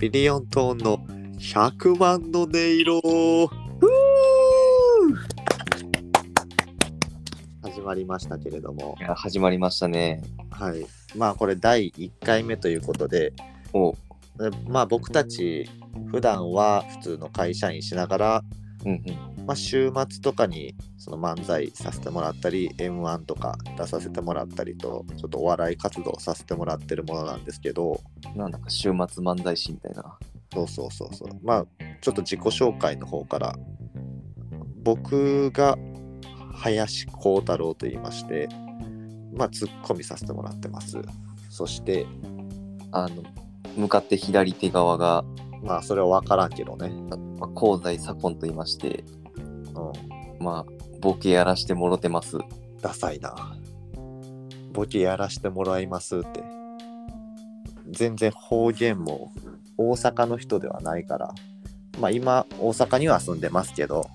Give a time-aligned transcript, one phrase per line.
[0.00, 0.98] ビリオントーンの
[1.38, 3.02] 100万の音色。
[7.62, 8.96] 始まりましたけれども。
[8.98, 10.22] いや始まりましたね。
[10.50, 10.86] はい。
[11.14, 13.34] まあこれ第1回目ということで。
[13.74, 13.94] お。
[14.68, 15.68] まあ僕たち
[16.10, 18.42] 普段は普通の会社員しながら、
[18.86, 19.29] うんうん。
[19.50, 28.00] まあ、週末とかにその漫才させてもらったり m 1とか出させてもらったりとちょっとお笑い活動させてもらってるものなんですけど。
[28.36, 30.16] なんだか週末漫才師みたいな。
[30.54, 31.30] そうそうそうそう。
[31.42, 31.66] まあ
[32.00, 33.56] ちょっと自己紹介の方から
[34.84, 35.76] 僕が
[36.54, 38.48] 林幸太郎と言いまして
[39.34, 41.02] まあツッコミさせてもらってます。
[41.48, 42.06] そして
[42.92, 43.24] あの、
[43.76, 45.24] 向かって左手側が、
[45.64, 46.90] まあそれは分からんけどね。
[47.40, 49.19] まあ、香西左近と言いまして、うん
[50.40, 50.66] まあ、
[51.00, 52.38] ボケやらしてもろてます。
[52.80, 53.34] ダサいな。
[54.72, 56.42] ボケやらしてもらいますって。
[57.90, 59.32] 全然方言も
[59.76, 61.34] 大阪の人ではないから。
[61.98, 64.06] まあ今大阪には住んでますけど。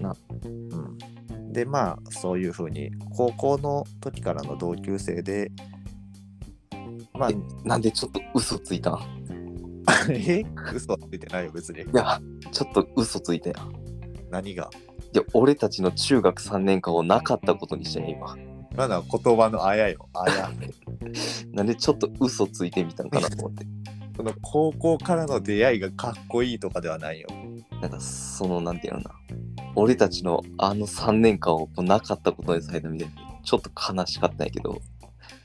[0.00, 0.16] な。
[0.44, 5.52] うん、でまあそういうふうに高校の時からの同級生で
[7.14, 8.98] まあえなんでちょっと嘘ついたん？
[10.10, 10.44] え？
[10.74, 11.82] 嘘はついてないよ別に。
[11.82, 13.70] いや、ちょっと嘘ついたやん。
[13.70, 13.85] い
[14.30, 14.70] 何が？
[15.12, 18.36] や、俺たちの中学3年間をなかったことにしたね、今。
[18.76, 20.50] まだ言葉のあやよあや
[21.52, 23.66] なんでちょっと嘘ついてみたんかなと思って。
[24.16, 27.28] その高校からの出会いがかっこいいとかではないよ
[27.82, 29.36] なんか、その、なんていうのかな。
[29.74, 34.80] 俺たちのあの3年間をなかったことにされたみたいで、ちょっと悲しかったんやけど、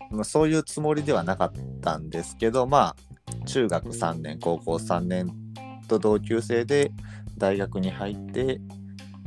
[0.09, 5.31] まあ、そういうつもりではなかったんですけどまあ中学3年高校3年
[5.87, 6.91] と同級生で
[7.41, 8.61] 大学に入って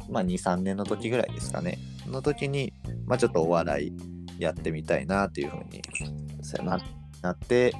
[0.08, 2.72] まあ23年の時ぐらいですかねの時に
[3.06, 3.92] まあちょっとお笑い
[4.38, 5.82] やってみたいなっていうふうに
[6.64, 6.80] な。
[7.22, 7.72] なって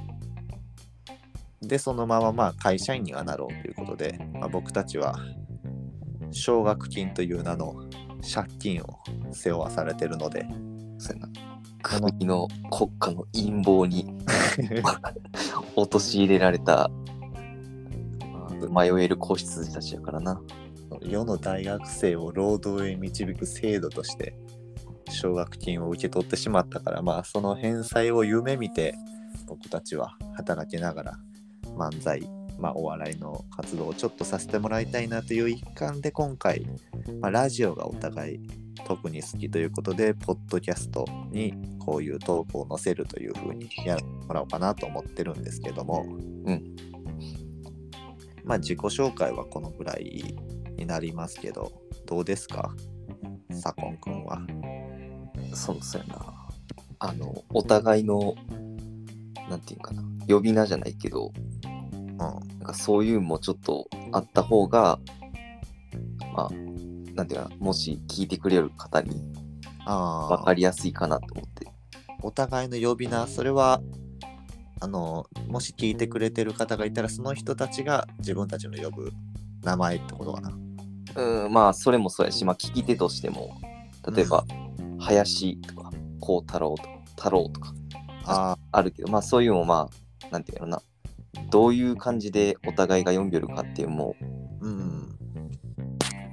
[1.61, 5.19] でそのまままあ会社員にはなろうということで、まあ、僕たちは
[6.31, 7.75] 奨学金という名の
[8.33, 8.99] 借金を
[9.31, 10.45] 背負わされてるので。
[11.83, 14.11] 国の国家の陰謀に
[15.77, 16.89] 陥れられた、
[18.69, 20.41] まあ迷える子羊たちやからな。
[21.01, 24.37] 世の大学生を労働へ導く制度として
[25.09, 28.95] 奨学金を受け取ってしまったからまあその返済を夢見て
[29.47, 31.19] 僕たちは働きながら
[31.77, 32.27] 漫才、
[32.57, 36.65] まあ、お笑いの活動をちょっとさせてもらいたいなという一環で今回、
[37.21, 38.39] まあ、ラジオがお互い
[38.87, 46.05] 特に好きということでポッドキャストにこういうトークを載せるというふうにやってもらおうかなと思ってるんですけども、
[46.45, 46.94] うん
[48.45, 50.35] まあ自己紹介はこのぐらい
[50.77, 51.71] になりますけど、
[52.05, 52.73] どうですか？
[53.49, 54.39] 左近くんは。
[55.53, 56.49] そうそうやな。
[56.99, 58.35] あの、お互いの、
[59.49, 61.31] なんていうかな、呼び名じゃないけど、
[61.65, 62.17] うん。
[62.17, 64.99] なんかそういうのもちょっとあった方が、
[66.33, 66.49] まあ、
[67.13, 69.21] なんていうかな、もし聞いてくれる方に
[69.85, 71.67] ああ、分かりやすいかなと思って。
[72.21, 73.81] お互いの呼び名、それは、
[74.81, 79.11] あの、もし聞いてくれてる方がいたら、その人たちが自分たちの呼ぶ
[79.63, 80.51] 名前ってことかな。
[81.15, 83.57] うん、まあ、それもそうやし、まあ、聞き手としても、
[84.13, 84.45] 例えば、
[84.99, 87.73] 林とか、孝太郎とか、太郎とか、
[88.25, 89.89] ああるけど、まあ、そういうのも、ま
[90.23, 90.81] あ、なんていうのな、
[91.49, 94.25] どういう感じでお互いが読んでるかっていうのも、あ、
[94.65, 95.09] うん。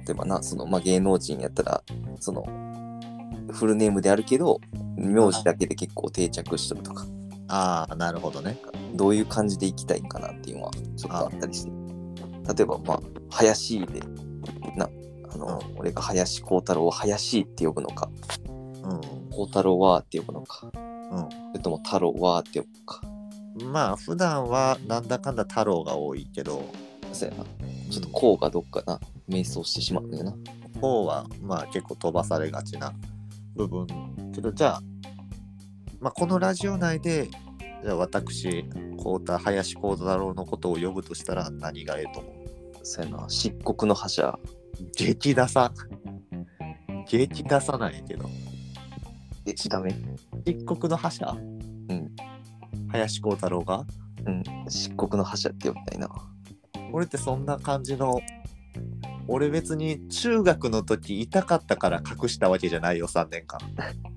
[0.05, 1.83] 例えばな、その、まあ、芸能人やったら、
[2.19, 2.43] その、
[3.51, 4.59] フルネームであるけど、
[4.97, 7.05] 名字だけで結構定着しとるとか、
[7.53, 8.57] ああ、なるほどね。
[8.95, 11.71] どういう感じでいきたいんかなっていうのは、ちょっとあったりして。
[12.55, 12.99] 例えば、まあ、
[13.29, 13.99] 林で、
[14.75, 14.89] な、
[15.31, 18.09] あの、俺が林幸太郎を林って呼ぶのか、
[18.49, 20.71] う幸太郎はって呼ぶのか、ん。
[20.71, 23.01] それとも太郎はって呼ぶのか。
[23.59, 23.71] うん。
[23.71, 26.65] まあ、普段はなんだかんだ太郎が多いけど、
[27.11, 27.45] そうやな。
[27.91, 30.35] ちょっとこうがどっかな、迷走してしまうんだよな。
[30.83, 32.93] 方はまあ結構飛ばされがちな
[33.55, 33.87] 部分
[34.33, 34.81] けどじゃあ、
[36.03, 37.29] まあ、このラジオ内で
[37.81, 38.65] じゃあ私
[38.97, 42.33] 幸太林幸太郎のことを呼ぶとしたら何がええと思う？
[42.83, 43.29] そうやな。
[43.29, 44.37] 漆黒の覇者。
[44.97, 45.71] 激ダサ
[47.07, 48.29] 激ダサないけど
[49.45, 49.95] え、ダメ
[50.45, 51.37] 漆黒の覇者？
[51.89, 52.11] うん。
[52.89, 53.85] 林幸太郎が？
[54.25, 54.43] うん。
[54.67, 56.09] 漆黒の覇者って呼びたいな。
[56.91, 58.19] 俺ってそんな感じの
[59.29, 63.57] 俺別に中学の時痛かったから隠したわけじゃないよ3年間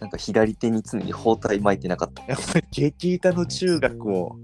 [0.00, 2.24] なんか左手に常に包帯巻いてなかった。
[2.24, 4.36] やっぱり激痛の中学を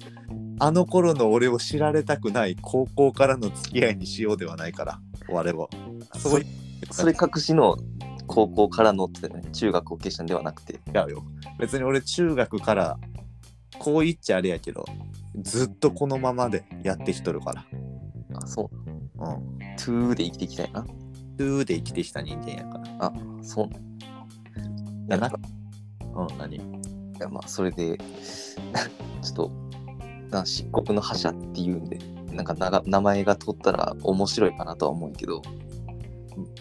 [0.58, 5.68] あの頃の俺を知られたくない高校からの付き合いにしようではないから我々は
[6.18, 6.46] そういう
[6.90, 7.76] それ隠しの
[8.26, 10.78] 高校からのってね、中学を消したんではなくて、違
[11.08, 11.24] うよ。
[11.58, 12.98] 別に俺中学から、
[13.78, 14.84] こう言っちゃあれやけど、
[15.42, 17.64] ずっとこのままでやってきとるから。
[18.34, 18.90] あ、そう。
[18.90, 19.58] うん。
[19.76, 20.82] トゥーで生きていきたいな。
[20.82, 23.12] トゥーで生きてきた人間やから。
[23.42, 23.68] そう。
[25.08, 25.38] いやななんか、
[26.14, 26.56] うん、何？
[26.56, 26.60] い
[27.20, 27.98] やまあ、それで、
[29.22, 29.50] ちょっと、
[30.30, 31.98] な漆黒の覇者っていうんで、
[32.32, 35.42] なんか名前が取ったら面白いかなとは思うけど、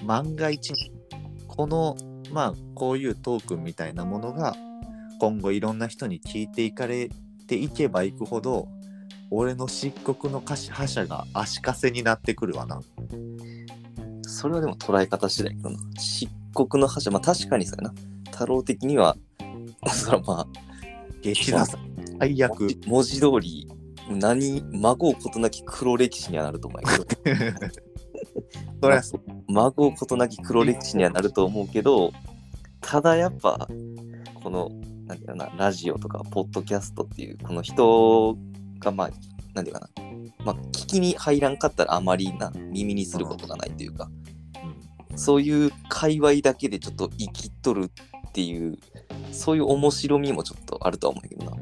[0.05, 0.73] 万が一
[1.47, 1.95] この
[2.31, 4.55] まあこういうトークンみたいなものが
[5.19, 7.09] 今後いろんな人に聞いていかれ
[7.47, 8.67] ていけばいくほど
[9.29, 12.81] 俺の漆黒の歌詞覇者が足かせになってくるわな。
[14.23, 15.79] それはでも捉え方次第やけどな。
[15.97, 17.95] 漆黒の覇者、まあ確かにそうやな。
[18.31, 19.17] 太郎的には、
[19.87, 20.47] それはまあ、
[21.21, 21.77] 激ダサ
[22.19, 22.59] 最悪。
[22.59, 22.67] 文。
[22.69, 23.67] 字文字通り、
[24.09, 27.61] 何、孫うことなき黒歴史にはなると思うけど、
[28.81, 29.21] そりゃそう。
[29.47, 32.11] 孫うことなき黒歴史にはなると思うけど、
[32.79, 33.67] ただやっぱ、
[34.43, 34.69] この、
[35.05, 38.37] なんていうかな、ラジオとか、ポッドキャストっていう、この人
[38.79, 39.09] が、まあ、
[39.53, 39.89] なんていうかな、
[40.45, 44.09] まあ、聞きに入らんかったらあまりな、耳にすることがないというか、
[45.15, 47.91] そういう界隈だけでちょっと生きとる
[48.31, 48.77] っていう、
[49.33, 51.57] そういう面白みもちょっとあるとは思うけどな。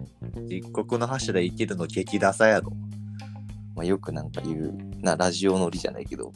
[0.47, 2.71] 漆黒の覇者で生きるの激ダサやろ。
[3.75, 6.31] まあ、よくなんか言う、な、ラジオ乗りじゃないけど、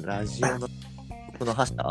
[0.00, 0.68] ラジオの
[1.38, 1.82] この覇者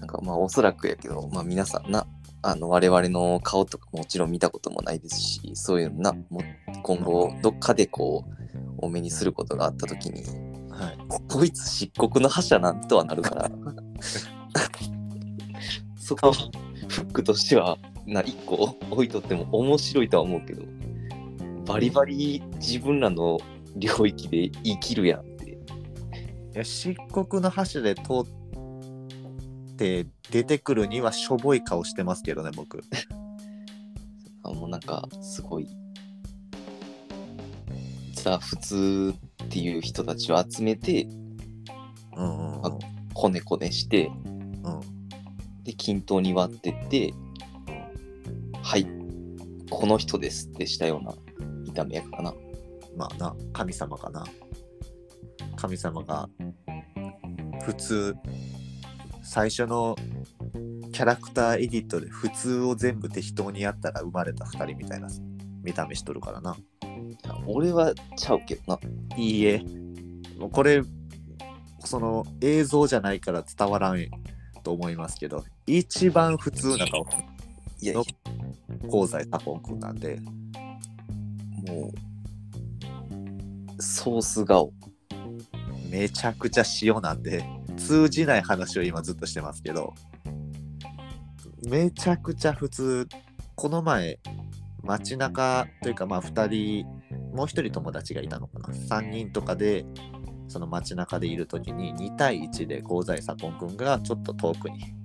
[0.00, 2.04] なんかまあおそらくやけど、まあ皆さんな、
[2.42, 6.40] あの我々の顔とかもちろん見たこともないですし、そういうのな、も
[6.82, 8.32] 今後どっかでこう、
[8.78, 10.24] お目にすることがあった時に、
[10.68, 10.98] はい。
[11.28, 13.50] こいつ漆黒の覇者なんとはなるから、
[16.12, 16.32] そこは
[16.88, 20.62] フックとしては、な、一個置いとっても面白いとは思うけど、
[21.64, 23.40] バリバリ自分らの
[23.76, 25.52] 領域で生きるやんって。
[25.52, 25.56] い
[26.54, 32.80] や漆黒の覇者で通って出てくるにはしょぼい顔してますけどね僕。
[34.44, 35.68] あもうなんかすごい
[38.14, 39.14] ザ普通
[39.44, 41.08] っていう人たちを集めて
[42.16, 42.78] うんうんうんあ
[43.14, 44.31] こねこねしてうん
[45.64, 47.14] で均等に割ってって
[48.62, 48.86] はい
[49.70, 51.14] この人ですってしたような
[51.72, 52.34] 炒めやからな。
[52.96, 54.24] まあな神様かな。
[55.56, 56.28] 神様が
[57.64, 58.16] 普通
[59.22, 59.96] 最初の
[60.92, 65.08] キャラクターエディットで普通を全部適当にやったら生まれた2人みたいな
[65.62, 66.56] 見た目しとるからな。
[67.46, 68.80] 俺はちゃうけどな。
[69.16, 69.62] いいえ。
[70.50, 70.82] これ
[71.80, 74.04] その映像じゃないから伝わらん
[74.62, 77.06] と思いますけど一番普通な顔。
[77.80, 78.02] いやいや。
[78.02, 80.20] 香西左近君なんで。
[81.66, 81.92] も
[83.78, 83.82] う。
[83.82, 84.72] ソース顔。
[85.90, 87.44] めちゃくちゃ塩なんで。
[87.76, 89.94] 通じない話を今ずっとしてますけど。
[91.68, 93.08] めちゃくちゃ普通。
[93.54, 94.18] この前
[94.82, 96.86] 街中というかまあ2人
[97.36, 98.74] もう1人友達がいたのかな。
[98.74, 99.84] 3人とかで
[100.48, 105.01] その街中でいる時に2対1で香西左近君がちょっと遠くに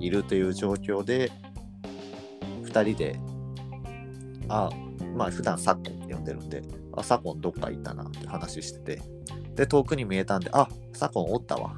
[0.00, 1.30] いるという状況で
[2.62, 3.18] 2人で
[4.48, 4.70] あ
[5.14, 6.62] まあ普段サッコンって呼んでるんで
[6.92, 9.18] あサコンどっか行ったなって話してて
[9.58, 11.74] で、遠くに見えたんで、あ、サコンおったわ。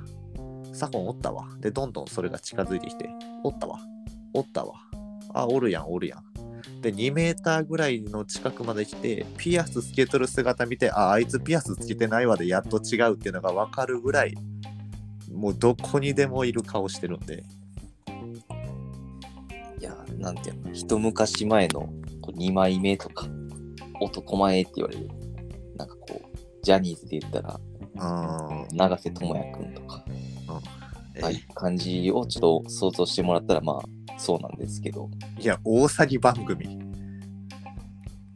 [0.75, 1.49] サコンおったわ。
[1.61, 3.09] で、どんどんそれが近づいてきて、
[3.43, 3.79] おったわ。
[4.35, 4.75] おったわ。
[5.33, 6.83] あ、おるやん、おるやん。
[6.83, 14.35] で、2メーターぐらいの近くまで来て、ピアスつけとる姿見て、あ、あいつピアスつけてないわで、やっと違うっていうのが分かるぐらい、
[15.33, 17.45] もうどこにでもいる顔してるんで、
[19.81, 21.81] いやなんていうの一昔前の
[22.21, 23.27] こう2枚目とか
[24.01, 25.09] 男前って言われる
[25.77, 27.61] なんかこうジャニーズで言ったら
[28.73, 30.05] 永瀬智也くんとか、
[31.15, 35.09] えああいう感じをちょっと想像してもらったらまあそうなんですけど。
[35.39, 36.79] いや、大詐欺番組。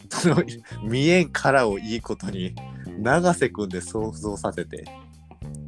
[0.08, 0.42] その
[0.82, 2.54] 見えんからをいいことに、
[2.98, 4.84] 永瀬くんで想像させて、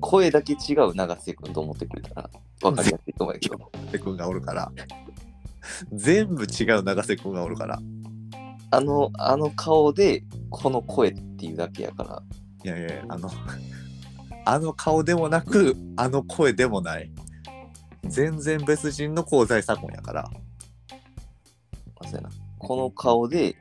[0.00, 2.30] 声だけ違う永瀬くんと思ってくれたら
[2.60, 3.58] 分かりやすいと思うけど。
[3.86, 4.72] 永瀬くんがおるから、
[5.92, 7.80] 全部違う永瀬くんがおるから、
[8.70, 12.22] あのあの顔でこの声っていうだけやから。
[12.64, 13.30] いやいや、あの、
[14.44, 17.10] あの顔でもなく、あの声でもない。
[18.04, 20.28] 全然別人の香西左近やから、ま
[22.00, 23.56] あそうやなこの顔で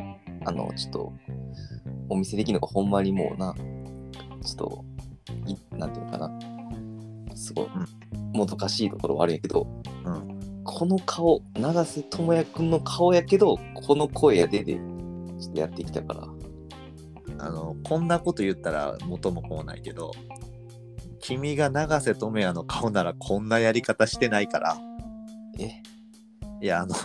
[0.45, 1.13] あのちょっと
[2.09, 3.55] お見せできるのがほんまにもうな。
[4.43, 4.85] ちょっと
[5.47, 6.39] いなんていうのかな。
[7.35, 7.67] すごい、
[8.33, 9.67] もどかしいところはあるんやけど。
[10.05, 10.34] うん。
[10.65, 16.27] この顔永瀬智也くんの顔やけどこの声やででちょっとやってきたから。
[17.37, 20.11] あの、こんなこと言ったら元も子もないけど、
[21.19, 24.77] 君が永瀬智也の顔ならこんなやり方してないから。
[25.59, 25.81] え？
[26.61, 26.95] いやあの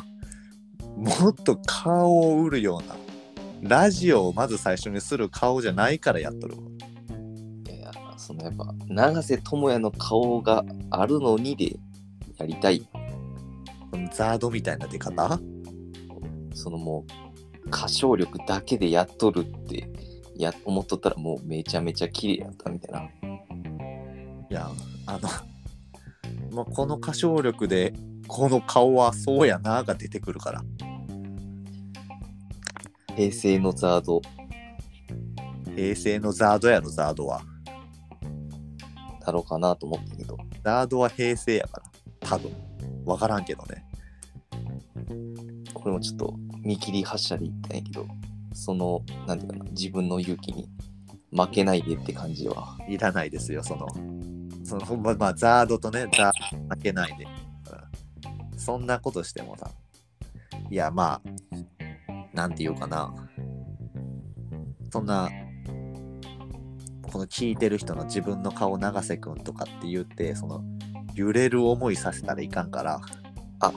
[0.97, 6.63] もっと顔を売るようなラジオをまず最初にする顔じゃないからやっとるわ。
[7.67, 11.77] いやいや、そのやっぱ、永瀬智也の顔があるのにで
[12.39, 12.89] やりたい。
[14.13, 15.41] ザードみたいな出方？
[16.55, 17.05] そのも
[17.65, 19.89] う、歌唱力だけでやっとるって、
[20.41, 23.01] や、思っとったらもうめちゃめちゃ綺麗やったみたいな。
[24.51, 24.69] いや
[25.07, 25.29] あの
[26.51, 27.95] まあこの歌唱力で
[28.27, 30.65] この顔はそうやなが出てくるから。
[33.15, 34.23] 平成のザード。
[35.77, 37.43] 平成のザードやろザードは。
[39.25, 42.29] だろうかなと思ったけど、ザードは平成やから。
[42.29, 42.51] 多分
[43.15, 43.85] 分からんけどね。
[45.75, 48.07] これもちょっと見切り発車で言ったんやけど、
[48.55, 50.69] その、なんていうかな、自分の勇気に
[51.33, 52.77] 負けないでって感じは。
[52.89, 53.87] いらないですよその。
[54.65, 59.71] そのままあザードとねザード負けないで、うん、そんなことしてもさ。
[60.71, 61.21] いやま
[61.53, 61.57] あ
[62.33, 63.13] なんて言うかな。
[64.93, 65.29] そんな
[67.11, 70.63] この聞いてる人の自分の顔永瀬くんとかって言ってその
[71.21, 72.99] 揺れる思いさせたらいかんから。
[73.61, 73.73] あ、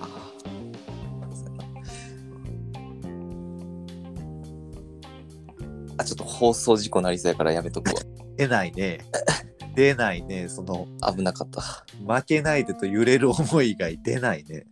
[5.97, 7.91] あ、ちょっと放送事故なりそうやからやめとく
[8.37, 8.99] 出ないね。
[9.75, 10.47] 出ないね。
[10.47, 11.13] そのわ。
[11.13, 11.61] 危なかった。
[12.07, 14.65] 負けないでと揺れる思いが出ないね。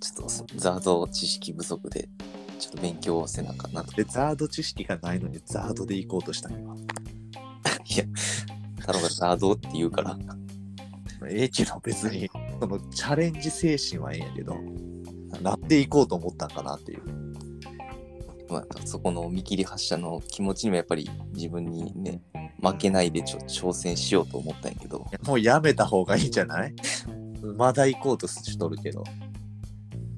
[0.00, 2.08] ちょっとそザード知識不足で、
[2.58, 3.92] ちょっと勉強せなあかんなと。
[3.92, 6.78] でザード知識がないのにザードで行こうとした今 い
[7.98, 8.04] や、
[8.80, 10.18] 太郎がザードって言うから、
[11.28, 12.30] ええけど別に
[12.60, 14.56] そのチャレンジ精神はええんやけど
[15.40, 17.02] なんで行こうと思ったんかなっていう。
[18.48, 22.22] まあ、そこの見切り発車の気持ちにもやっぱり自分にね、
[22.62, 26.74] 負けないでちょ挑戦しようと思ったんやけど、もうやめた方がいいんじゃない？
[27.56, 29.02] まだ行こうとしとるけど。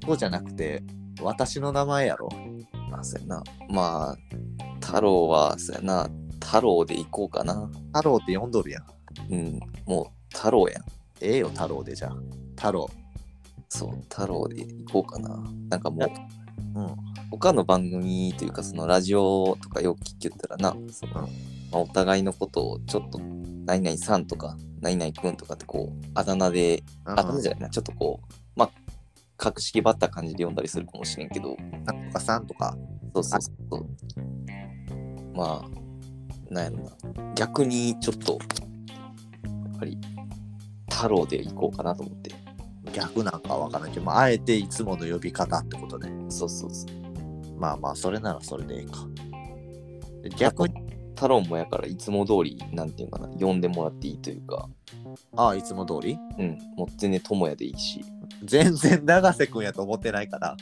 [0.05, 0.83] そうじゃなくて
[1.23, 2.28] 私の名前やろ。
[2.90, 3.43] まあ、そうやな。
[3.71, 4.17] まあ、
[4.85, 7.71] 太郎は、そうやな、太郎で行こうかな。
[7.95, 8.85] 太郎って呼んどるやん。
[9.31, 10.07] うん、もう
[10.38, 10.85] 太郎やん。
[11.21, 12.16] ええよ太郎でじゃあ。
[12.54, 12.88] 太郎。
[13.68, 15.30] そう、太郎で行こうかな。
[15.68, 16.97] なんかもう、うん。
[17.33, 21.28] 他の番組というか、そのラジオとかよく聞きよったらな、その、ま
[21.73, 23.18] あ、お互いのことをちょっと、
[23.66, 28.71] 何々さんとか、何々くんとかってこう、あだ名で、あだ名じゃないな、ちょっとこう、まあ、
[29.37, 32.76] 格式ばった感じで読んだりするかもしれんけど、なんとかさんとか。
[33.12, 33.87] そうそうそう。
[35.35, 37.35] まあ、なんやろな。
[37.35, 39.99] 逆にちょっと、やっぱり、
[40.90, 42.30] 太郎で行こうかなと思って。
[42.92, 47.59] 逆なんかは分からんけど、まあ、あえていつもの呼び方ってことでそうそうそう。
[47.59, 49.07] まあまあそれならそれでいいか。
[50.23, 50.75] で逆に
[51.14, 54.68] 太郎もやからいつも通り、なんていうかな、呼んでもらっていいというか、
[55.37, 56.16] ああいつも通り？
[56.38, 58.04] うん、もう全然友也でいいし、
[58.45, 60.57] 全然永瀬くんやと思ってないから。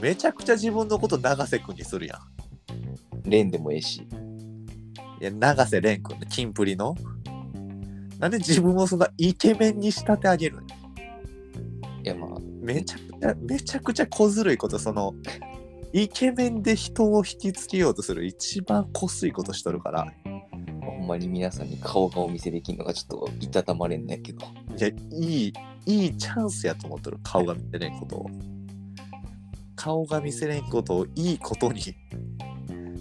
[0.00, 3.30] めちゃくちゃ自分のこと永瀬くんにするやん。
[3.30, 4.08] レンでもええし、
[5.20, 6.96] いや、永瀬廉君ね、キンプリの。
[8.24, 12.30] なんで自分をそんなイケメンに仕立て上げるのいやまあ、
[12.62, 15.14] めちゃくちゃ、めちゃくちゃ小ずるいこと、その、
[15.92, 20.10] イケメンで人を引きつけようとする一番こすいことしとるから、
[20.80, 25.52] ほんまに皆さんに顔がお見せできるのがちょっといたたまれんねんけど、いや、いい、
[25.84, 28.26] いいチャンスやと思ってる、顔が見せれんことを。
[29.76, 31.94] 顔が見せれんことをいいことに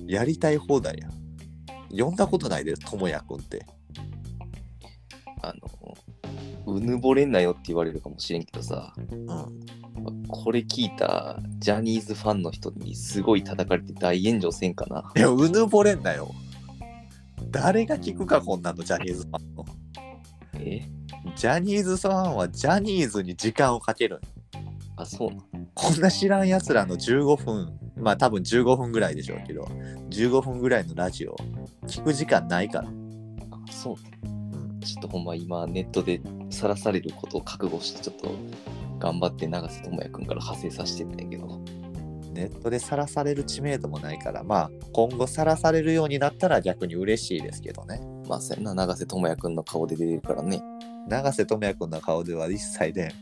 [0.05, 1.07] やりたい放題や。
[2.05, 3.65] 呼んだことないで、ともやくんって。
[5.43, 5.53] あ
[6.65, 9.27] の、うぬぼれんなよって言われるかもしれんけどさ、うん。
[10.27, 15.11] これ聞いたジャニーズファンの人にすごい叩かれて大炎上せんかな。
[15.15, 16.31] いや、うぬぼれんなよ。
[17.51, 19.65] 誰が聞くか、こんなの、ジャニーズファンの。
[20.59, 20.81] え？
[21.35, 24.21] ジャニーズファンはジャニーズに時間をかける。
[24.95, 25.43] あ、そうなの？
[25.73, 29.63] こんな知らんやつらの15分、まあ多分15分ぐらいでしょうけど、
[30.09, 31.35] 15分ぐらいのラジオ、
[31.87, 32.87] 聞く時間ないから。
[32.87, 33.95] あ、そう
[34.83, 38.31] ちょっとほんま今ネットでさらされることを覚悟してちょっと
[38.99, 41.59] 頑張って永瀬智也くんから派生させてたんやけど。
[42.33, 48.01] ネットでさらされる知名度もないから、まあ今後さらされるようになったら逆に嬉しいですけどね。
[48.27, 50.59] まあそやな、永瀬智也くんの顔で出てるからね。
[51.07, 53.13] 永瀬智也君の顔では一切で、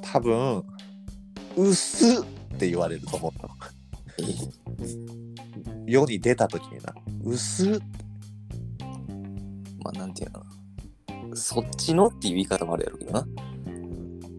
[0.00, 0.62] 多分、
[1.56, 3.50] 薄っって言われると思うの。
[4.18, 4.24] え？
[5.86, 7.80] 世に出た時にな、薄っ
[9.84, 11.36] まあなんていうの。
[11.36, 13.26] そっちのっていう言い方もあるやろうけどな。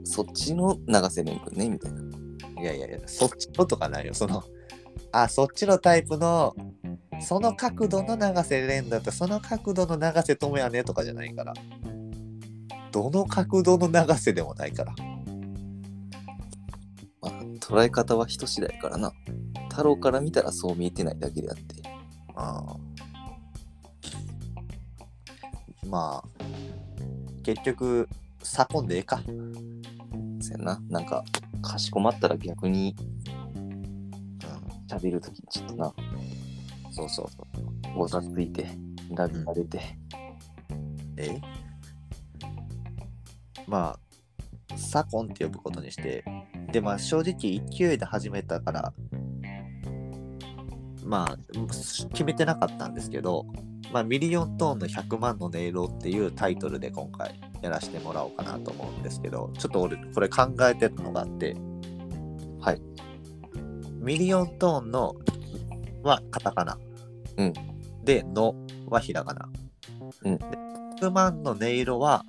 [0.04, 2.02] そっちの永瀬廉くんね、みたいな。
[2.62, 4.14] いやいやいや、そっちのとかないよ。
[4.14, 4.44] その、
[5.12, 6.56] あ、そっちのタイプの
[7.22, 11.54] その角度の永瀬廉だってその角度の永瀬智也ねとかじゃないから
[12.92, 14.94] どの角度の永瀬でもないから
[17.22, 19.12] まあ、捉え方は人次第からな。
[19.72, 21.82] 太郎から見たらそう見えてないだけであって。
[22.36, 22.78] ああ
[25.90, 26.44] まあ
[27.44, 28.10] 結局
[28.42, 29.22] 差込んでええか。
[30.40, 30.80] そやな。
[30.90, 31.24] なんか、
[31.62, 35.94] かしこまったら逆にう喋るときちょっとな、
[36.92, 37.48] そうそうそ
[37.94, 37.98] う。
[37.98, 38.68] ござついて、
[39.12, 39.80] ラビが出て。
[41.18, 41.40] え？
[43.68, 43.98] ま
[44.72, 46.24] あサコンって呼ぶことにして
[46.72, 48.94] でまあ正直勢いで始めたから
[51.04, 51.38] まあ
[52.10, 53.46] 決めてなかったんですけど、
[53.92, 61.56] まあ、ミリオントーンの100万の音色っていうタイトルで今回やらせてもらおうかなと思うんですけどちょっと俺これ考えてたのがあって
[62.60, 62.82] はい。
[64.00, 65.16] ミリオントーンの
[66.04, 66.78] はカタカナ。
[67.38, 67.54] うん
[68.04, 68.56] で、の
[68.88, 69.50] はひらがな。
[70.24, 70.46] うんで
[71.02, 72.26] 100万の音色は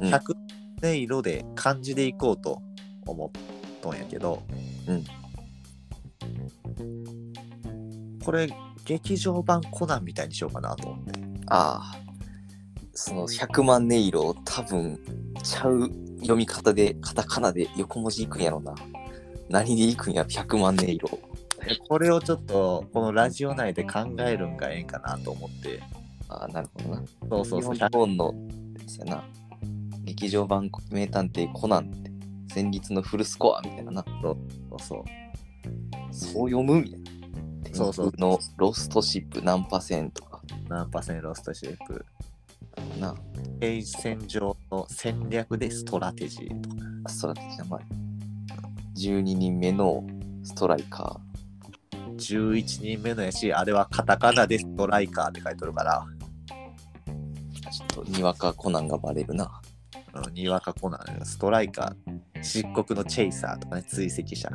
[0.00, 0.34] うん100
[0.82, 2.60] 音色で漢字でいこうと
[3.06, 3.30] 思っ
[3.80, 4.42] とんやけど、
[4.86, 5.04] うん
[8.24, 8.48] これ、
[8.88, 11.12] 劇場版コナンみたいにしようかなと思って。
[11.48, 11.96] ああ、
[12.94, 14.98] その100万音色を多分
[15.42, 15.90] ちゃう
[16.20, 18.74] 読み方で、カタカナで横文字いくんやろな。
[19.50, 21.20] 何でいくんやろ、100万音色。
[21.66, 25.82] でこれをちょっと、このラジオ内で考えるんがええんかなと思って。
[26.30, 27.02] ああ、なるほどな。
[27.28, 27.74] そうそうそう。
[27.74, 28.32] 日本の、
[28.86, 29.24] そうやな。
[30.04, 32.10] 劇場版名探偵コナンって、
[32.54, 34.04] 戦慄のフルスコアみたいなな。
[34.22, 34.36] そう
[34.80, 35.04] そう。
[36.10, 37.07] そう読むみたいな。
[37.72, 42.04] そうそうのロストシップ何パーセントか何パーセントロストシェイプ。
[42.98, 43.14] な。
[43.60, 46.76] 平戦上の戦略でストラテジーとか。
[47.08, 47.80] ストラテジー名前。
[48.96, 50.04] 12人目の
[50.42, 51.20] ストライカ
[52.18, 57.70] 11人目のやし、あれはカタカナでストライカーって書いてるから、ー。
[57.70, 59.60] ちょっとにわかコナンがバレるな。
[60.14, 64.48] うんにわかコナン、ストライカー、漆黒のチェイサーとかね、追跡者。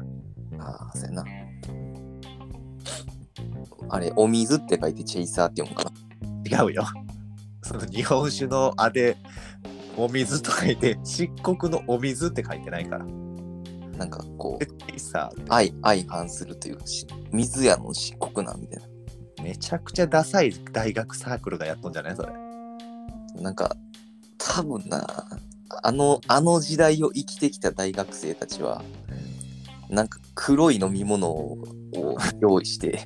[0.59, 1.25] ああ、そうやな。
[3.89, 5.91] あれ、お水って書いてチェイサーって読むか
[6.49, 6.65] な？
[6.65, 6.85] 違うよ。
[7.61, 9.17] その日本酒のあで、
[9.95, 13.05] お水と書いて、漆黒のお水って書いてないから。
[13.97, 18.81] なんかこでう、チェイサーって相相反するというか、し水やの漆黒なんみたい
[19.43, 22.15] めちゃくちゃダサい大学サークルがやっとんじゃない？
[22.15, 22.33] それ。
[23.35, 23.41] な。
[23.41, 23.75] なんか、
[24.37, 25.05] 多分な、
[25.83, 28.83] あの、あの時代を生きてきた大学生たちは、
[29.89, 31.57] なんか黒い飲み物を
[32.39, 33.03] 用意して、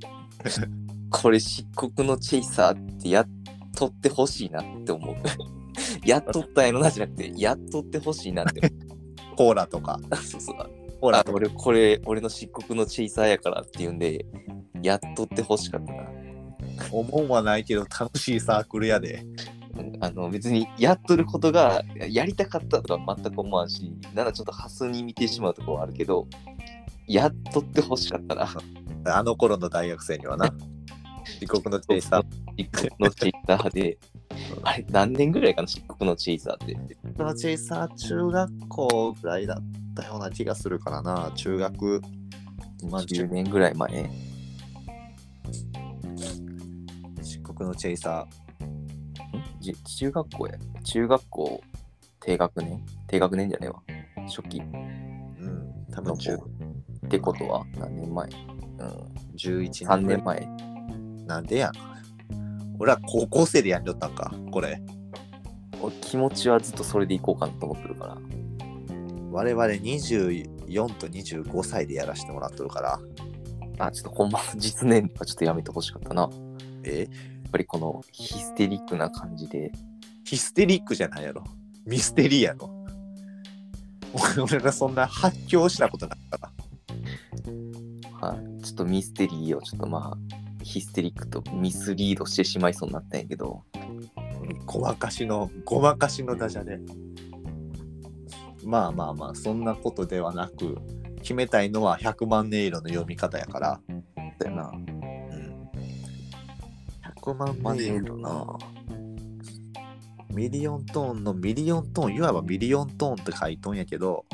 [1.10, 3.28] これ漆黒のチェイサーってやっ
[3.76, 5.15] とってほしいなって思う。
[6.06, 10.15] やっとったんやろなじゃなくて、やっとってほしいなって思コーラとか、う。
[10.15, 10.56] そうそう。
[11.00, 11.32] コーラとか。
[11.32, 14.26] あ俺、これ、俺の漆黒のチェイサーやからっていうんで、
[14.82, 16.10] やっとってほしかったな。
[16.91, 19.23] 思んはないけど楽しいサークルやで。
[19.78, 26.28] うんあの別にやっとることがやりたかったとか全く思わんし、ならちょっとハスに見てしまうところはあるけど、
[27.08, 28.47] やっとってほしかったな。
[29.10, 30.52] あの頃の大学生にはな。
[31.39, 32.24] 漆黒のチェイサー。
[32.58, 33.98] 漆黒のチェイサーで、
[34.63, 36.74] あれ、何年ぐらいかな、漆黒のチェイサーって。
[36.76, 41.32] 漆黒のチェイサー中学校ぐらいだったような気がするからな。
[41.36, 42.02] 中学、
[42.89, 44.10] まあ、10年ぐらい前。
[47.22, 48.28] 漆黒のチェイサん？
[49.60, 50.54] じ中学校や。
[50.84, 51.62] 中学校
[52.22, 52.86] 低学年？
[53.08, 53.82] 低学年じゃねえわ。
[54.28, 54.63] 初期ー。
[54.63, 55.86] うん。
[55.91, 56.32] 多分の子。
[56.32, 58.28] ってことは何年前？
[58.28, 58.57] うん。
[59.36, 60.47] 11 3年年前。
[61.26, 61.71] なんでやん。
[62.80, 64.82] 俺は高校生でやんじゃったんか、これ。
[65.82, 68.17] 俺気持ちはずっとそれでいこうかなと思ってるから。
[69.32, 73.00] 我々24と25歳でやらせてもらってるから。
[73.80, 76.23] あ、ちょっとほんま実年齢はちょっとやめてほしかったな。
[76.23, 76.30] や
[76.86, 79.71] えっぱりこのヒステリックな感じで、
[80.23, 81.43] ヒステリックじゃないやろ。
[81.86, 82.69] ミステリーやろ。
[84.43, 86.52] 俺がそんな発狂したことないか
[88.21, 88.28] ら。
[88.28, 93.63] はい、ちょっとミステリーをちょっとまあ、ヒステリックとミスリードしてしまいそうになったんやけど、
[94.65, 96.77] ごまかしの、ごまかしのダジャレ。
[98.65, 100.77] まあまあまあ、そんなことではなく、
[101.21, 103.80] 決めたいのは100万音色の読み方やから。
[104.39, 104.69] だよな。
[104.73, 105.69] うん。
[107.21, 108.58] 100万音色な。
[110.34, 114.25] ミリオントーンのミリオントーン、いわばミリオントーンって書いとんやけど、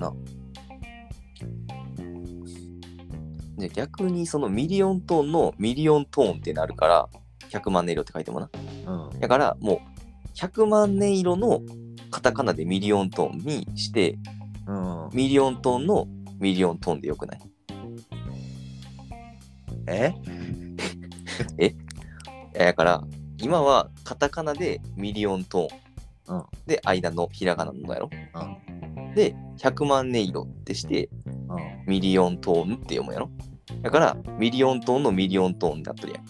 [0.00, 0.12] だ
[3.56, 7.08] で逆にそのミリオントーンのミリオントーンってなるから、
[7.50, 8.50] 100万音色って書いてもな。
[8.86, 9.20] うん。
[9.20, 9.78] だからもう、
[10.36, 11.60] 100万音色の
[12.10, 14.18] カタカナでミリオントーンにして、
[14.66, 16.06] うん、ミリオントーンの
[16.38, 17.40] ミリオントーンでよくない？
[19.86, 20.12] え？
[21.58, 21.74] え？
[22.58, 23.04] だから、
[23.38, 25.85] 今はカタカナでミリオントーン。
[26.28, 26.42] うん。
[26.66, 28.10] で、間のひらがなのやろ。
[28.10, 29.14] うん。
[29.14, 31.84] で、100万音色ってして、うん。
[31.86, 33.30] ミリオントーンって読むやろ。
[33.82, 36.24] だから、ミリオントーンのミリオントーンになってるやん。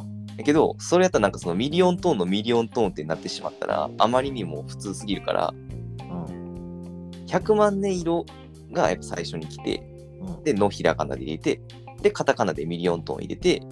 [0.00, 0.26] うん。
[0.36, 7.10] だけど、それやったらなんかそのミリオントーンのミリオントーンってなってしまったら、あまりにも普通すぎるから、うん。
[7.26, 8.24] 100万音色
[8.72, 9.82] がやっぱ最初に来て、
[10.20, 10.44] うん。
[10.44, 11.60] で、のひらがなで入れて、
[12.00, 13.62] で、カタカナでミリオントーン入れて、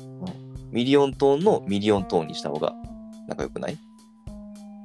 [0.70, 2.74] ミリオントーンのミリオントーンにした方が
[3.26, 3.78] なんか良くない？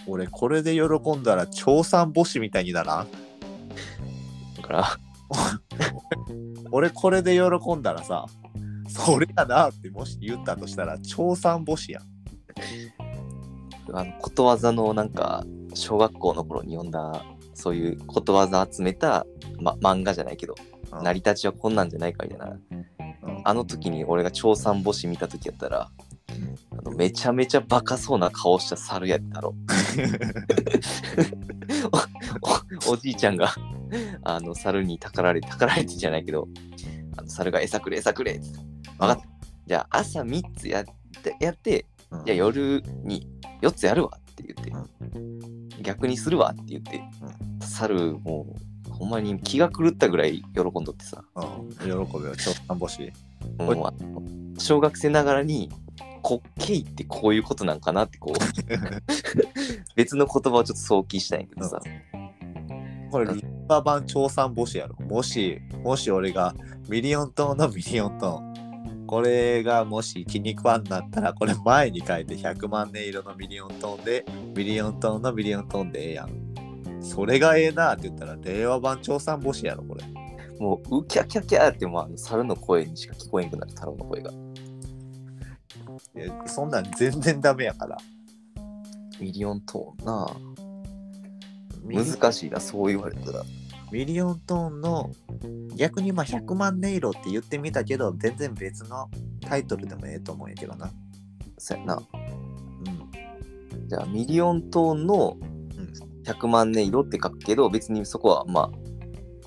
[0.07, 3.07] 俺これで喜んだら朝三暮四みたいにならん？
[4.57, 4.97] だから、
[6.71, 8.25] 俺これで喜んだらさ
[8.87, 12.03] それやなってもし言ったとしたら超賛母子やん。
[13.93, 19.25] あのことわざのなんか、小学校の頃に読んだ、そういうことわざ集めた、
[19.59, 20.55] ま、漫画じゃないけど、
[20.91, 21.03] うん。
[21.03, 22.47] 成り立ちはこんなんじゃないかみたいな。
[22.47, 23.41] うん。
[23.43, 25.89] あの時に俺が超賛母子見た時やったら、
[26.71, 29.55] あのめちゃめちゃバカそうな顔した猿やったろ。
[32.87, 33.53] おおじいちゃんが
[34.23, 36.47] あの猿にたかられたかられてじゃないけど、
[37.17, 38.47] あの猿が餌くれ餌くれって。
[38.97, 39.23] 分かった。
[39.67, 40.85] じゃあ朝3つやっ
[41.21, 42.25] て、やってうん。
[42.25, 43.27] じゃあ夜に
[43.61, 44.71] 4つやるわって言って、
[45.81, 47.01] 逆にするわって言って、
[47.61, 48.47] 猿も
[48.87, 51.69] うほんまに気が狂ったぐらい喜んどってさ、うん。
[51.71, 51.85] 喜
[52.17, 52.35] ぶよ。
[52.35, 53.11] 超賛母子
[53.59, 54.23] もうあの
[54.57, 55.69] 小学生ながらに
[56.27, 58.35] 滑稽ってこういうことなんかなってこう。
[59.95, 61.79] 別の言葉をちょっと想起したんやけどさ、
[63.11, 64.95] これリッパー版超賛母子やろ。
[65.05, 66.55] もしもし俺が
[66.89, 69.05] ミリオントーンのミリオントーン。
[69.07, 77.01] これがもし気に食わんなったらこれ前に書いて100万音色のミリオントーンでミリオントーンのミリオントーンでええやん。
[77.01, 80.03] それがええなって言ったら令和版朝三暮四やろこれ。
[80.59, 84.31] もうウキャキャキャってもうあの猿の声にしか聞こえんくなる太郎の声が
[86.15, 87.97] いやそんなん全然ダメやから
[89.19, 90.27] ミリオントーンな
[92.03, 93.43] 難しいなそう言われたら
[93.91, 95.11] ミリオントーンの
[95.75, 99.09] 逆にまあ100万音色って言ってみたけど全然別の
[99.41, 100.91] タイトルでもええと思うんやけどな。
[101.57, 103.87] そうやなうん。
[103.87, 108.71] じゃあミリオントーンのうん100万音色って書くけど別にそこはまあ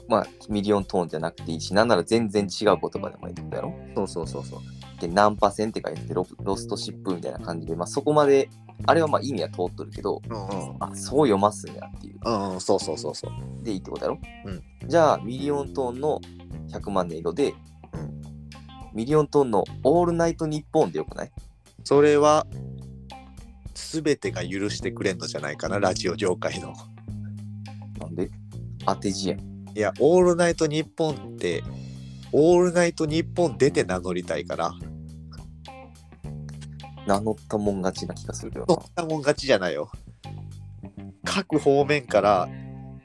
[0.09, 3.75] まあミリオントーンじゃなくていいしなんなら全然違う言葉でもいいってことやろ？
[3.97, 4.61] そうそうそうそう。
[5.01, 8.49] で難破船って書いててロ Lost Ship みたいな感じで、まあ、そこまで
[8.87, 10.77] あれはまあ意味は通っとるけどうんうん。
[10.81, 12.19] あそう読ますんやっていう。
[12.25, 13.65] うんうん、そうそうそうそう。
[13.65, 14.63] でいいってことやろ、うん。
[14.89, 16.21] じゃあミリオントーンの
[16.71, 17.55] 100万音色で、
[17.93, 18.21] うん。
[18.95, 21.33] ミリオントーンのオールナイトニッポンでよくない？
[21.85, 22.47] それは
[23.75, 26.75] 全てが許してくれんのじゃないかな、ラジオ業界の。
[28.01, 28.31] なんで？
[28.85, 29.41] 当て字やん。
[29.41, 31.63] いや、オールナイトニッポンって、
[32.33, 34.73] オールナイトニッポン出て名乗りたいから、
[37.09, 39.91] 名乗ったもん勝ちな気がするけどそんなもん勝ちじゃないよ。
[41.25, 42.49] 各方面から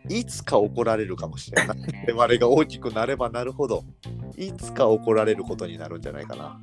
[0.09, 1.77] いつか怒られるかもしれない。
[2.13, 3.85] 我々が大きくなればなるほど、
[4.37, 6.59] いつか怒られることになるんじゃないかな。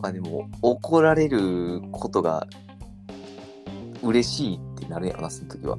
[0.00, 2.46] まあでも怒られることが
[4.02, 5.76] 嬉しいってなるやろなその時は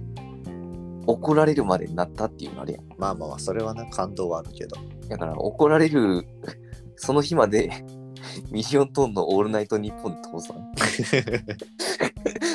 [1.07, 4.77] 怒られるまでになったっていうのあれやんまあまあまあ、それはな、感動はあるけど。
[5.09, 6.27] だから怒られる
[6.95, 7.71] その日まで
[8.51, 10.71] ミリオントーンのオールナイトニッポンで通さん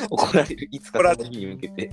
[0.09, 1.91] 怒られるいつかその日に向けて。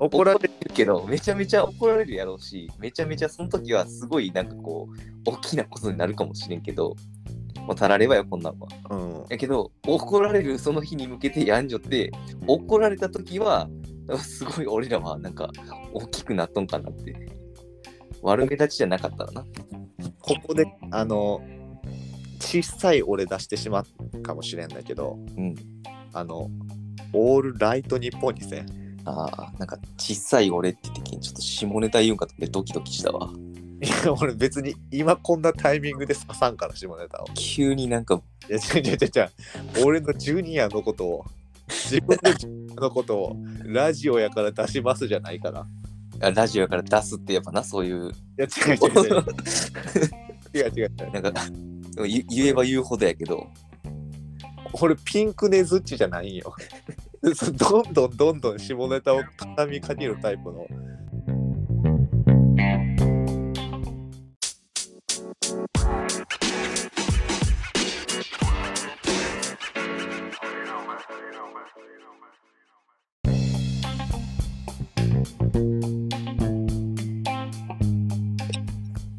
[0.00, 6.96] 怒られるけどめちゃめちゃ怒られるやろうしめちゃめちゃその時はすごいなんかこう大きなことになるかもしれんけど
[7.60, 8.68] もうたらればよこんなんは。
[8.90, 9.24] うん。
[9.28, 12.10] やけど怒られるその日に向けてやんじょって
[12.46, 13.68] 怒られた時は
[14.18, 15.50] すごい俺らはなんか
[15.92, 17.14] 大きくなっとんかなって。
[18.24, 19.44] 悪目立ちじゃなかったらな。
[20.20, 21.42] ここで、あの、
[22.40, 25.54] 小さい俺出してしまうかもしれんだけど、うん
[26.12, 26.50] あの、
[27.12, 28.64] オールライトニッポンにせ。
[29.06, 33.28] ああなんか小さい俺って言ってけんちょっと下ネタ言うんかってドキドキしたわ
[33.82, 37.26] いや、俺別に今こんなタイミングで刺さんから下ネタを。
[37.34, 39.84] 急になんかいや、違う違う違う。
[39.84, 41.24] 俺のジュニアのことを、
[41.68, 45.66] 自分のジュニアのことをラジオやから出しますじゃないから。
[46.20, 49.24] あラジオやから出すってやっぱなそういういや、違う違う違う。
[50.54, 51.10] 違う違う違う。
[51.12, 51.32] なんか
[52.02, 53.46] 言言えば言うほどやけど
[54.80, 56.52] 俺ピンクネズッチじゃないんよ。
[57.22, 60.66] どんどんどんどん下ネタを畳みかけるタイプの。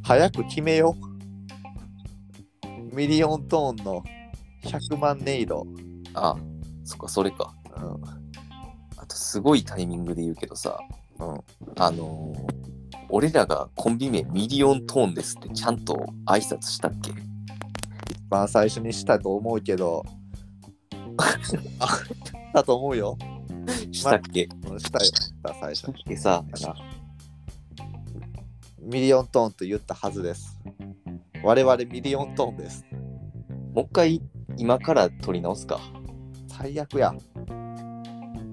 [0.04, 1.15] 早く決めよう。
[2.96, 4.04] ミリオントーンの
[4.64, 5.68] 100万音色。
[6.14, 6.36] あ、
[6.84, 7.54] そっか、それか。
[7.76, 7.84] うん。
[8.98, 10.80] あと、すごいタイミングで言うけどさ、
[11.20, 11.28] うん。
[11.78, 12.76] あのー
[13.10, 15.94] 俺らがコンビ名ミリオントーンですってちゃんと
[16.26, 17.12] 挨拶したっけ？
[18.32, 20.04] まあ最初にしたと思うけど。
[21.80, 21.88] あ、
[22.54, 23.16] だと思うよ。
[23.92, 25.06] したっけ、うんしたよ。
[25.06, 26.04] した最初に。
[26.06, 26.44] でさ、
[28.82, 30.60] ミリオントーンと言ったはずです。
[31.46, 32.88] 我々ミリオントーンです。
[33.76, 34.22] もう一回
[34.58, 35.80] 今から撮り直すか。
[36.48, 37.14] 最悪や。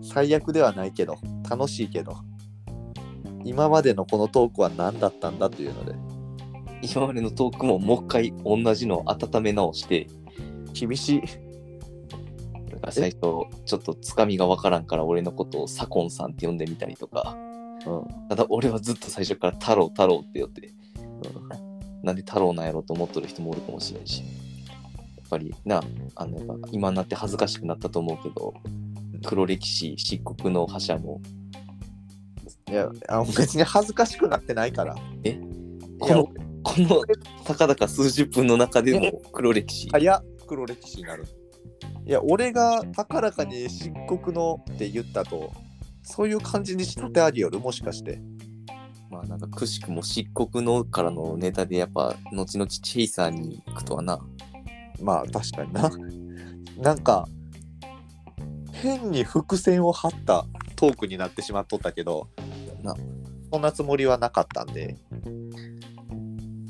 [0.02, 1.16] 最悪ではないけど、
[1.48, 2.18] 楽しいけど。
[3.44, 5.94] 今までのこのトークは何だったんだというので、
[6.82, 10.06] 今までのトークももう一回同じのを温め直して、
[10.74, 11.22] 厳しい。
[11.22, 13.46] だから最初ちょ
[13.78, 17.34] っとつかみがわからんから俺のことをサコンさんって呼んでみたりとか、
[17.86, 18.28] うん。
[18.28, 20.74] ただ俺はずっと最初から太郎太郎って呼って、
[22.02, 24.22] なんで太郎なんやろと思ってる人もおるかもしれんし。
[24.22, 24.24] や
[25.24, 25.82] っぱりな、
[26.14, 28.54] あのやっぱ今になって恥ずかしくなったと思うけど、
[29.24, 31.20] 黒歴史、漆黒の覇者も、
[32.68, 34.94] いや、あ別に恥ずかしくなってないから。
[35.24, 35.30] え？
[35.30, 35.38] いや
[35.98, 36.24] この、
[36.62, 37.02] この、
[37.44, 39.88] たかだか数十分の中でも黒歴史。
[39.90, 41.24] 早黒歴史になる。
[42.04, 45.52] いや、俺が高らかに漆黒のって言ったと、
[46.02, 48.20] そういう感じに仕立て上げよる、もしかして。
[49.22, 54.18] まあなんかくしくも漆黒のからのネタでやっぱ後々チェイサーに行くとはな。
[55.00, 55.90] まあ、確かにな。
[56.78, 57.28] なんか、
[58.72, 62.28] 変に伏線を張ったトークになってしまっとったけど、
[62.82, 62.94] な
[63.52, 64.96] そんなつもりはなかったんで、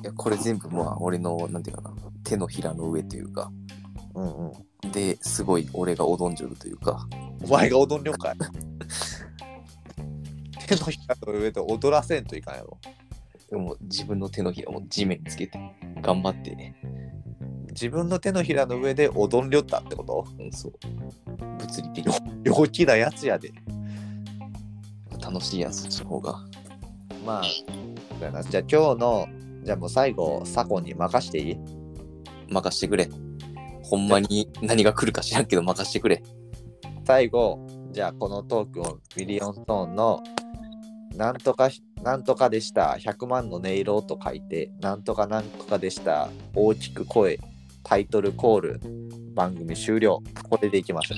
[0.03, 3.53] いやこれ全部まあ俺のなんていうかな手のひらの上というか
[4.15, 4.53] うんうん。
[4.91, 7.07] ですごい俺が踊んじょるというか
[7.45, 8.37] お前が踊んりょんかい。
[10.67, 12.79] 手のひらの上で踊らせんといかんやろ。
[13.51, 15.59] でも自分の手のひらも地面につけて
[16.01, 16.55] 頑張って。
[16.55, 16.75] ね、
[17.71, 20.27] 自分の手のひらの上で踊んりょったってこと？
[20.39, 20.73] うん、そう。
[21.39, 22.07] 物理的。
[22.07, 23.53] に陽気なやつやで。
[25.23, 26.41] 楽しいやんそっちの方が。
[27.25, 29.29] まあ、じゃあ今日の、
[29.63, 31.57] じゃあもう最後、サコンに任していい？
[32.49, 33.09] 任してくれ。
[33.83, 36.23] ほんまに何が来るか知らんけど任してくれ。
[37.05, 40.23] 最後、じゃあこのトークをミリオントーンの
[41.17, 41.71] なんとか
[42.03, 42.97] なんとかでした。
[42.99, 46.29] 100万の音色と書いてなんとかなんとかでした。
[46.55, 47.39] 大きく声
[47.85, 48.81] タイトルコール
[49.35, 50.23] 番組終了。
[50.49, 51.15] これでいきましょ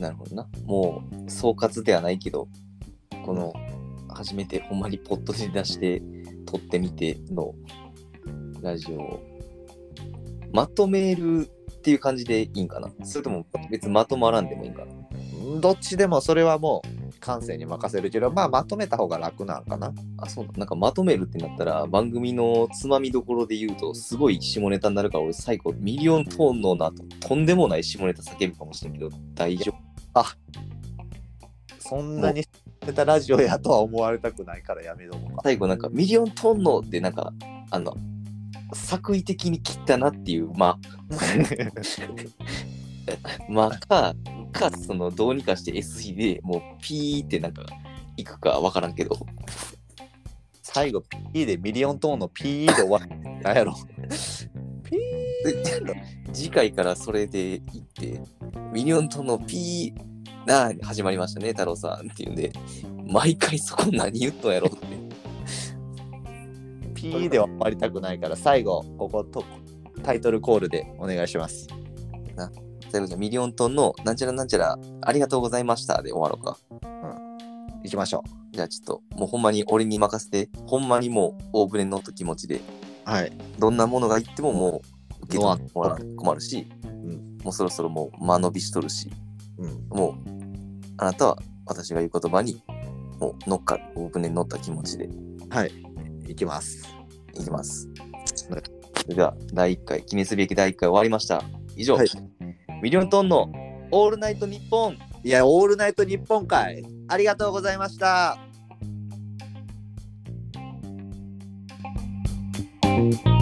[0.00, 0.48] なるほどな。
[0.64, 2.48] もう総括ではないけど
[3.24, 3.52] この
[4.08, 6.02] 初めてほんまにポッドで出して
[6.46, 7.54] 撮ってみての
[8.60, 9.32] ラジオを。
[10.52, 12.90] まとめるっていう感じでいいんかな。
[13.04, 15.60] それとも別にまとまらんでもいいんかな。
[15.60, 19.94] どっちでもそれはもう感性に任せるけどまあまとめた方が楽なんかな。
[20.18, 29.72] あ、そうなんかまとめるってなったら番組のつまみどころで言うとすごい下ネタになるから俺最後ミリオントーンのなととんでもない下ネタ叫ぶかもしれんけど大丈
[30.14, 30.24] 夫？
[31.78, 32.44] そんなに
[32.86, 35.42] ネタラジオやとは思われたくないからやめとこうか。
[35.44, 37.32] 最後なんかミリオントーンのってなんか
[37.70, 37.96] あの
[38.74, 40.78] 作為的に切ったなっていうまあ
[43.48, 44.14] まあか
[44.52, 47.64] かそのどうにかして SE でもうピーってなんか
[48.16, 49.16] いくかわからんけど。
[50.62, 51.02] 最後
[51.34, 53.08] P でミリオントーンの P で終わる。
[53.42, 53.74] なんやろ。
[54.84, 54.96] P
[56.32, 58.22] 次回からそれでいって
[58.72, 62.52] ミリオントーンのピーなあ始まりましたね太郎さんっていうんで
[63.06, 65.02] 毎回そこ何言っとんやろって。
[66.94, 69.44] P では終わりたくないから最後ここと
[70.04, 71.66] タイトルコールでお願いします
[72.92, 76.02] 最後じゃあミリオントーンのなんちゃらなんちゃらありがとうございました。
[76.02, 76.58] で終わろうか。
[77.82, 82.60] 行きましょじゃあちょっともうほんまに俺に任せてほんまにもう大船に乗った気持ちでう
[83.06, 83.32] はい。
[83.58, 84.82] どんなものが言ってもも
[85.22, 87.38] う受け取ってもらう困るし、ん。
[87.42, 89.10] もうそろそろもう間延びしとるし
[89.56, 89.88] うん。
[89.88, 90.14] もう
[90.98, 92.62] あなたは私が言う言葉に
[93.18, 95.08] もう乗っかる大船に乗った気持ちで。
[95.48, 95.72] はい。
[96.26, 96.86] 行きます。
[97.34, 97.88] いきます。
[98.36, 98.54] そ
[99.08, 101.42] れでは第1回記念すべき第1回終わりました。
[101.74, 102.08] 以上、はい
[102.82, 103.50] ミリオントンの
[103.92, 104.98] オールナイトニッポン。
[105.24, 108.38] いやオールナイトニッポン会ありがとうございました「